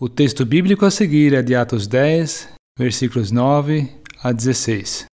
[0.00, 2.48] O texto bíblico a seguir é de Atos 10,
[2.78, 3.90] versículos 9
[4.22, 5.06] a 16.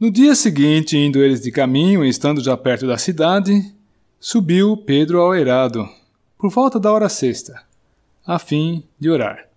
[0.00, 3.72] No dia seguinte, indo eles de caminho e estando já perto da cidade,
[4.18, 5.88] subiu Pedro ao eirado,
[6.36, 7.62] por volta da hora sexta,
[8.26, 9.48] a fim de orar.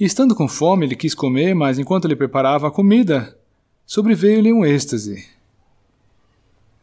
[0.00, 3.36] E estando com fome, ele quis comer, mas enquanto ele preparava a comida,
[3.84, 5.28] sobreveio-lhe um êxtase.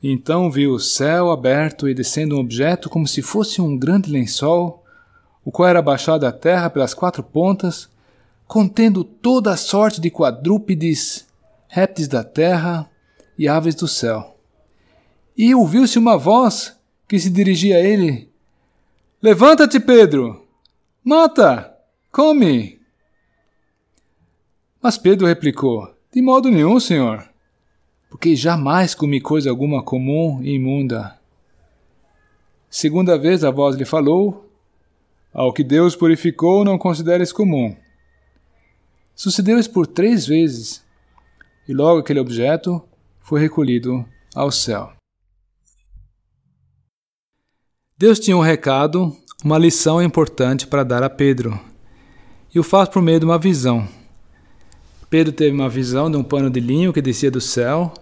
[0.04, 4.81] Então viu o céu aberto e descendo um objeto como se fosse um grande lençol,
[5.44, 7.90] o qual era baixado à terra pelas quatro pontas,
[8.48, 11.28] contendo toda a sorte de quadrúpedes,
[11.68, 12.90] répteis da terra
[13.38, 14.38] e aves do céu.
[15.38, 16.78] E ouviu-se uma voz
[17.08, 18.30] que se dirigia a ele:
[19.22, 20.46] Levanta-te, Pedro!
[21.04, 21.76] Mata!
[22.12, 22.80] Come!
[24.82, 27.28] Mas Pedro replicou: De modo nenhum, senhor,
[28.10, 31.18] porque jamais comi coisa alguma comum e imunda.
[32.70, 34.51] Segunda vez a voz lhe falou:
[35.34, 37.76] Ao que Deus purificou, não consideres comum.
[39.16, 40.84] Sucedeu isso por três vezes,
[41.68, 42.82] e logo aquele objeto
[43.20, 44.92] foi recolhido ao céu.
[47.98, 51.58] Deus tinha um recado, uma lição importante para dar a Pedro,
[52.54, 53.88] e o faz por meio de uma visão.
[55.10, 57.94] Pedro teve uma visão de um pano de linho que descia do céu,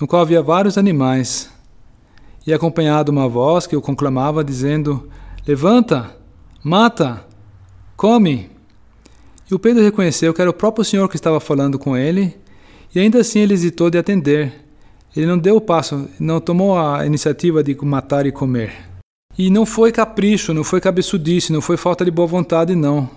[0.00, 1.50] no qual havia vários animais,
[2.46, 5.10] e acompanhado uma voz que o conclamava, dizendo:
[5.46, 6.16] Levanta,
[6.62, 7.24] mata,
[7.96, 8.50] come.
[9.50, 12.36] E o Pedro reconheceu que era o próprio Senhor que estava falando com ele
[12.94, 14.52] e ainda assim ele hesitou de atender.
[15.16, 18.72] Ele não deu o passo, não tomou a iniciativa de matar e comer.
[19.36, 23.08] E não foi capricho, não foi cabeçudice, não foi falta de boa vontade, não.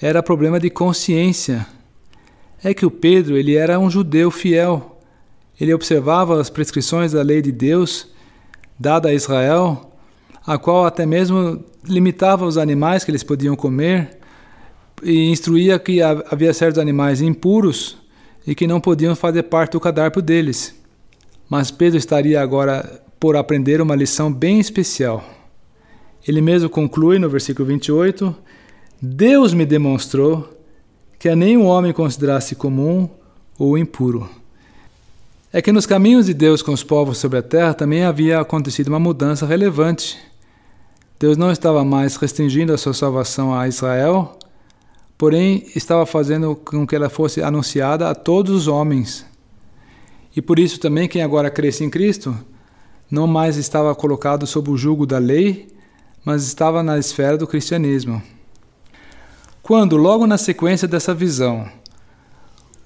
[0.00, 1.66] Era problema de consciência.
[2.62, 4.98] É que o Pedro, ele era um judeu fiel.
[5.60, 8.08] Ele observava as prescrições da lei de Deus
[8.78, 9.89] dada a Israel,
[10.50, 14.18] a qual até mesmo limitava os animais que eles podiam comer
[15.00, 17.96] e instruía que havia certos animais impuros
[18.44, 20.74] e que não podiam fazer parte do cadáver deles.
[21.48, 25.22] Mas Pedro estaria agora por aprender uma lição bem especial.
[26.26, 28.34] Ele mesmo conclui no versículo 28:
[29.00, 30.52] Deus me demonstrou
[31.16, 33.08] que a nenhum homem considerasse comum
[33.56, 34.28] ou impuro.
[35.52, 38.88] É que nos caminhos de Deus com os povos sobre a terra também havia acontecido
[38.88, 40.29] uma mudança relevante.
[41.20, 44.38] Deus não estava mais restringindo a sua salvação a Israel,
[45.18, 49.26] porém estava fazendo com que ela fosse anunciada a todos os homens.
[50.34, 52.34] E por isso também quem agora cresce em Cristo
[53.10, 55.68] não mais estava colocado sob o jugo da lei,
[56.24, 58.22] mas estava na esfera do cristianismo.
[59.62, 61.68] Quando, logo na sequência dessa visão,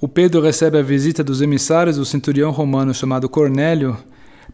[0.01, 3.97] o Pedro recebe a visita dos emissários do centurião romano chamado Cornélio,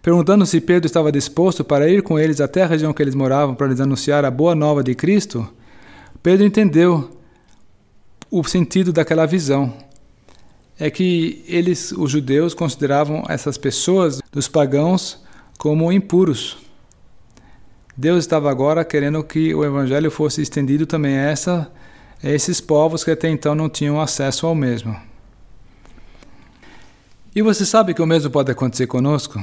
[0.02, 3.54] perguntando se Pedro estava disposto para ir com eles até a região que eles moravam
[3.54, 5.48] para lhes anunciar a boa nova de Cristo,
[6.22, 7.10] Pedro entendeu
[8.30, 9.72] o sentido daquela visão.
[10.78, 15.22] É que eles, os judeus, consideravam essas pessoas dos pagãos
[15.58, 16.56] como impuros.
[17.94, 21.70] Deus estava agora querendo que o evangelho fosse estendido também a, essa,
[22.22, 24.96] a esses povos que até então não tinham acesso ao mesmo.
[27.34, 29.42] E você sabe que o mesmo pode acontecer conosco?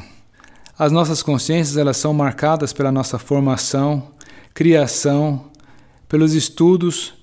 [0.78, 4.12] As nossas consciências elas são marcadas pela nossa formação,
[4.54, 5.50] criação,
[6.08, 7.16] pelos estudos,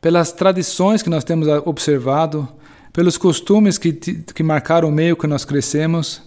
[0.00, 2.48] pelas tradições que nós temos observado,
[2.92, 6.22] pelos costumes que, que marcaram o meio que nós crescemos,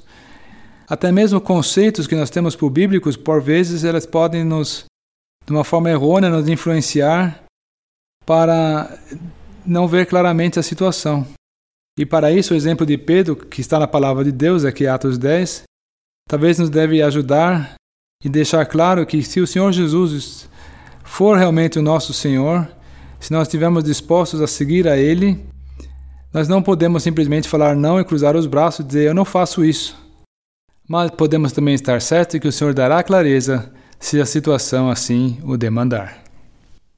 [0.87, 4.85] até mesmo conceitos que nós temos por bíblicos, por vezes elas podem nos,
[5.45, 7.43] de uma forma errônea, nos influenciar
[8.25, 8.97] para
[9.65, 11.27] não ver claramente a situação.
[11.99, 15.17] E para isso, o exemplo de Pedro, que está na palavra de Deus, aqui Atos
[15.17, 15.63] 10,
[16.27, 17.75] talvez nos deve ajudar
[18.23, 20.49] e deixar claro que se o Senhor Jesus
[21.03, 22.67] for realmente o nosso Senhor,
[23.19, 25.45] se nós estivermos dispostos a seguir a Ele,
[26.33, 29.63] nós não podemos simplesmente falar não e cruzar os braços e dizer eu não faço
[29.63, 29.95] isso.
[30.87, 35.55] Mas podemos também estar certos que o Senhor dará clareza se a situação assim o
[35.55, 36.22] demandar.